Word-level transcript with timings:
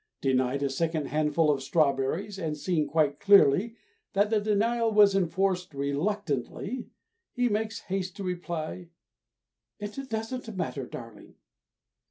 Denied 0.19 0.63
a 0.63 0.69
second 0.71 1.09
handful 1.09 1.51
of 1.51 1.61
strawberries, 1.61 2.39
and 2.39 2.57
seeing 2.57 2.87
quite 2.87 3.19
clearly 3.19 3.75
that 4.13 4.31
the 4.31 4.41
denial 4.41 4.91
was 4.91 5.13
enforced 5.13 5.75
reluctantly, 5.75 6.89
he 7.33 7.47
makes 7.47 7.81
haste 7.81 8.15
to 8.15 8.23
reply, 8.23 8.89
"It 9.77 10.09
doesn't 10.09 10.57
matter, 10.57 10.87
darling." 10.87 11.35